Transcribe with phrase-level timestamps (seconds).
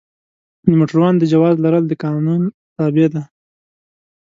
[0.67, 2.41] د موټروان د جواز لرل د قانون
[2.77, 3.23] تابع ده.